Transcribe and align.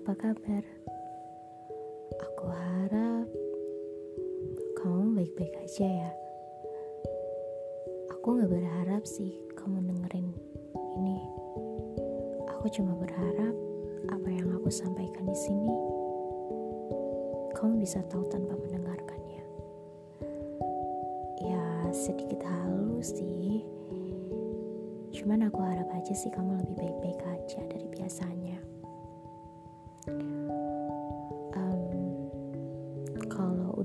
kabar? 0.00 0.64
Aku 2.24 2.44
harap 2.48 3.28
kamu 4.80 5.12
baik-baik 5.12 5.52
aja 5.60 5.84
ya. 5.84 6.10
Aku 8.16 8.40
gak 8.40 8.48
berharap 8.48 9.04
sih 9.04 9.36
kamu 9.60 9.84
dengerin 9.84 10.32
ini. 10.96 11.20
Aku 12.48 12.72
cuma 12.72 12.96
berharap 12.96 13.52
apa 14.08 14.28
yang 14.32 14.48
aku 14.56 14.72
sampaikan 14.72 15.28
di 15.28 15.36
sini 15.36 15.72
kamu 17.52 17.84
bisa 17.84 18.00
tahu 18.08 18.24
tanpa 18.32 18.56
mendengarkannya. 18.56 19.44
Ya 21.44 21.64
sedikit 21.92 22.40
halus 22.48 23.12
sih. 23.12 23.60
Cuman 25.12 25.44
aku 25.44 25.60
harap 25.60 25.92
aja 25.92 26.16
sih 26.16 26.32
kamu 26.32 26.56
lebih 26.64 26.88
baik-baik 26.88 27.20
aja 27.36 27.60
dari 27.68 27.84
biasanya. 27.92 28.69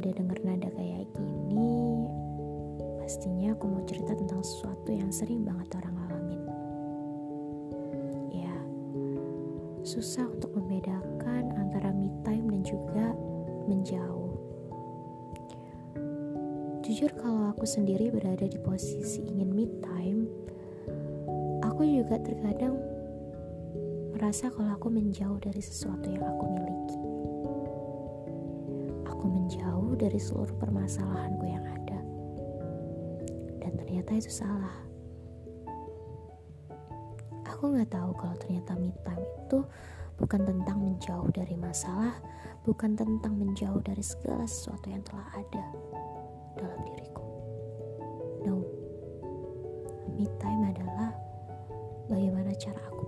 Udah 0.06 0.22
denger 0.22 0.40
nada 0.46 0.70
kayak 0.78 1.10
gini, 1.18 2.06
pastinya 3.02 3.58
aku 3.58 3.66
mau 3.66 3.82
cerita 3.90 4.14
tentang 4.14 4.46
sesuatu 4.46 4.94
yang 4.94 5.10
sering 5.10 5.42
banget 5.42 5.82
orang 5.82 5.98
alamin. 6.06 6.42
Ya, 8.30 8.54
susah 9.82 10.30
untuk 10.30 10.54
membedakan 10.54 11.58
antara 11.58 11.90
me 11.90 12.14
time 12.22 12.54
dan 12.54 12.62
juga 12.62 13.18
menjauh. 13.66 14.38
Jujur 16.86 17.10
kalau 17.18 17.50
aku 17.50 17.66
sendiri 17.66 18.14
berada 18.14 18.46
di 18.46 18.62
posisi 18.62 19.26
ingin 19.26 19.50
me 19.58 19.66
time, 19.82 20.30
aku 21.66 21.82
juga 21.82 22.22
terkadang 22.22 22.78
merasa 24.16 24.48
kalau 24.48 24.72
aku 24.72 24.88
menjauh 24.88 25.36
dari 25.44 25.60
sesuatu 25.60 26.08
yang 26.08 26.24
aku 26.24 26.46
miliki 26.48 27.00
aku 29.26 29.42
menjauh 29.42 29.98
dari 29.98 30.22
seluruh 30.22 30.54
permasalahanku 30.62 31.50
yang 31.50 31.66
ada. 31.66 31.98
Dan 33.58 33.74
ternyata 33.74 34.14
itu 34.14 34.30
salah. 34.30 34.78
Aku 37.50 37.74
gak 37.74 37.90
tahu 37.90 38.14
kalau 38.14 38.38
ternyata 38.38 38.78
me 38.78 38.94
time 39.02 39.26
itu 39.26 39.66
bukan 40.22 40.46
tentang 40.46 40.78
menjauh 40.78 41.26
dari 41.34 41.58
masalah, 41.58 42.14
bukan 42.70 42.94
tentang 42.94 43.34
menjauh 43.34 43.82
dari 43.82 44.06
segala 44.06 44.46
sesuatu 44.46 44.94
yang 44.94 45.02
telah 45.02 45.26
ada 45.34 45.66
dalam 46.62 46.80
diriku. 46.86 47.26
No, 48.46 48.62
me 50.14 50.30
time 50.38 50.70
adalah 50.70 51.18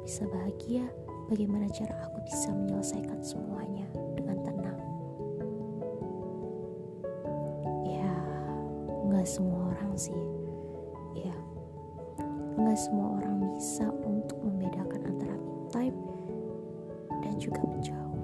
bisa 0.08 0.24
bahagia, 0.32 0.88
bagaimana 1.28 1.68
cara 1.68 1.92
aku 2.08 2.24
bisa 2.24 2.48
menyelesaikan 2.56 3.20
semuanya 3.20 3.84
dengan 4.16 4.40
tenang. 4.40 4.80
nggak 9.08 9.28
semua 9.28 9.76
orang 9.76 9.92
sih. 10.00 10.22
Ya 11.12 11.36
nggak 12.56 12.80
semua 12.80 13.20
orang 13.20 13.52
bisa 13.52 13.92
untuk 14.08 14.40
membedakan 14.48 15.12
antara 15.12 15.36
time 15.76 16.00
dan 17.20 17.36
juga 17.36 17.60
menjauh. 17.68 18.24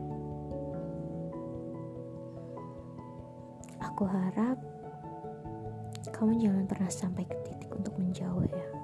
Aku 3.83 4.07
harap 4.07 4.55
kamu 6.15 6.39
jangan 6.39 6.63
pernah 6.63 6.87
sampai 6.87 7.27
ke 7.27 7.35
titik 7.43 7.75
untuk 7.75 7.99
menjauh 7.99 8.47
ya 8.47 8.82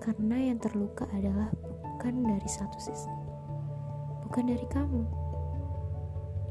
karena 0.00 0.36
yang 0.52 0.58
terluka 0.58 1.04
adalah 1.12 1.52
bukan 1.60 2.24
dari 2.24 2.48
satu 2.48 2.76
sisi 2.80 3.12
bukan 4.26 4.48
dari 4.48 4.66
kamu 4.72 5.04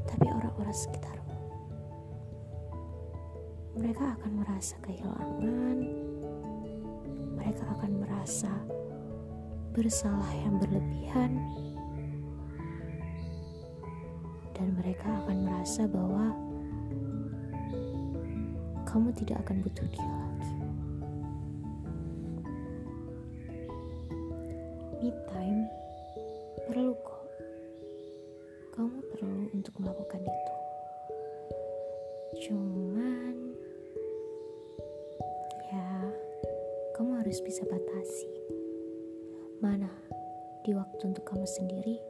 tapi 0.06 0.26
orang-orang 0.30 0.74
sekitar 0.74 1.20
mereka 3.80 4.18
akan 4.18 4.32
merasa 4.42 4.74
kehilangan, 4.82 5.78
mereka 7.38 7.64
akan 7.78 7.92
merasa 8.02 8.52
bersalah 9.72 10.28
yang 10.36 10.58
berlebihan, 10.58 11.38
dan 14.52 14.68
mereka 14.74 15.08
akan 15.24 15.36
merasa 15.46 15.86
bahwa 15.86 16.34
kamu 18.84 19.14
tidak 19.16 19.38
akan 19.46 19.62
butuh 19.62 19.86
dia 19.86 20.29
Me 25.00 25.10
time 25.32 25.64
perlu 26.68 26.92
kok. 27.00 27.24
Kamu 28.76 28.96
perlu 29.10 29.50
untuk 29.56 29.74
melakukan 29.80 30.20
itu. 30.22 30.54
Cuman 32.44 33.10
harus 37.30 37.46
bisa 37.46 37.62
batasi. 37.62 38.26
Mana 39.62 39.86
di 40.66 40.74
waktu 40.74 41.14
untuk 41.14 41.22
kamu 41.28 41.46
sendiri, 41.46 42.00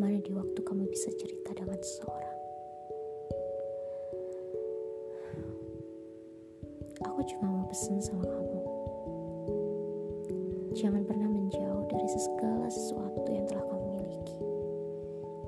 mana 0.00 0.16
di 0.24 0.32
waktu 0.32 0.56
kamu 0.62 0.88
bisa 0.88 1.12
cerita 1.20 1.52
dengan 1.52 1.76
seseorang. 1.76 2.38
Aku 7.02 7.20
cuma 7.28 7.46
mau 7.50 7.66
pesan 7.68 8.00
sama 8.00 8.24
kamu. 8.24 8.61
Jangan 10.72 11.04
pernah 11.04 11.28
menjauh 11.28 11.84
dari 11.84 12.08
segala 12.08 12.64
sesuatu 12.72 13.28
yang 13.28 13.44
telah 13.44 13.60
kamu 13.68 13.88
miliki. 14.00 14.40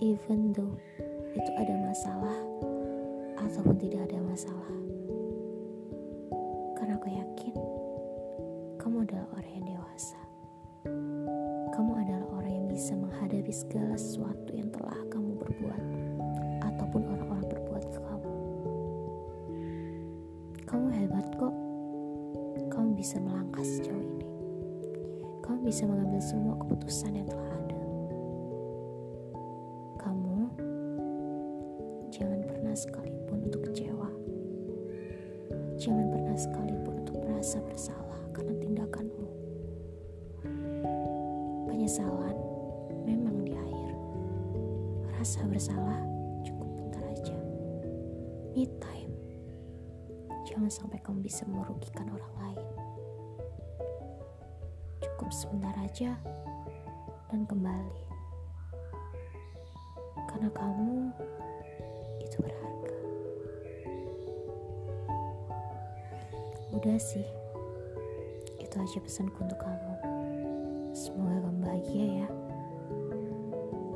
Even 0.05 0.53
though 0.53 0.77
itu 1.33 1.51
ada 1.57 1.73
masalah 1.81 2.37
ataupun 3.41 3.73
tidak 3.81 4.05
ada 4.05 4.21
masalah. 4.21 4.77
Karena 6.77 7.01
aku 7.01 7.09
yakin 7.09 7.57
kamu 8.77 9.09
adalah 9.09 9.25
orang 9.33 9.53
yang 9.57 9.67
dewasa. 9.73 10.21
Kamu 11.73 11.93
adalah 11.97 12.27
orang 12.37 12.53
yang 12.53 12.67
bisa 12.69 12.93
menghadapi 12.93 13.49
segala 13.49 13.97
sesuatu 13.97 14.53
yang 14.53 14.69
telah 14.77 15.01
kamu 15.09 15.41
berbuat 15.41 15.83
ataupun 16.69 17.01
orang-orang 17.01 17.49
berbuat 17.49 17.85
ke 17.97 18.01
kamu. 18.05 18.35
Kamu 20.69 20.87
hebat 20.93 21.27
kok. 21.41 21.55
Kamu 22.69 22.93
bisa 22.93 23.17
melangkah 23.25 23.65
sejauh 23.65 24.05
ini. 24.05 24.14
Kamu 25.45 25.61
bisa 25.61 25.85
mengambil 25.85 26.25
semua 26.25 26.57
keputusan 26.57 27.21
yang 27.21 27.29
telah 27.29 27.53
ada. 27.53 27.81
Kamu 30.01 30.49
jangan 32.09 32.41
pernah 32.49 32.73
sekalipun 32.73 33.45
untuk 33.53 33.61
kecewa. 33.69 34.09
Jangan 35.77 36.09
pernah 36.09 36.33
sekalipun 36.33 37.05
untuk 37.05 37.21
merasa 37.29 37.61
bersalah 37.61 38.25
karena 38.33 38.57
tindakanmu. 38.57 39.29
Penyesalan 41.69 42.37
memang 43.05 43.45
di 43.45 43.53
akhir. 43.53 43.93
Rasa 45.21 45.45
bersalah 45.45 46.01
cukup 46.41 46.69
bentar 46.73 47.05
aja. 47.05 47.37
Me 48.57 48.65
time. 48.81 49.13
Jangan 50.49 50.73
sampai 50.73 51.05
kamu 51.05 51.21
bisa 51.21 51.45
merugikan 51.45 52.09
orang 52.17 52.33
lain 52.41 52.84
sebentar 55.35 55.75
aja 55.83 56.15
dan 57.27 57.43
kembali. 57.43 58.07
Karena 60.31 60.47
kamu 60.55 61.11
itu 62.23 62.37
berharga. 62.39 62.99
Udah 66.79 66.99
sih. 67.03 67.27
Itu 68.63 68.75
aja 68.79 68.99
pesanku 69.03 69.43
untuk 69.43 69.59
kamu. 69.59 69.95
Semoga 70.95 71.43
kamu 71.43 71.59
bahagia 71.67 72.07
ya. 72.23 72.29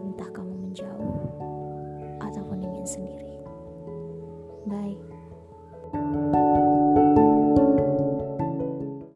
Entah 0.02 0.30
kamu 0.34 0.52
menjauh 0.66 1.47